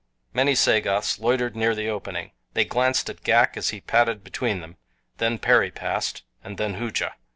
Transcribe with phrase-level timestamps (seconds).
[0.33, 2.31] Many Sagoths loitered near the opening.
[2.55, 4.77] They glanced at Ghak as he padded between them.
[5.19, 7.13] Then Perry passed, and then Hooja.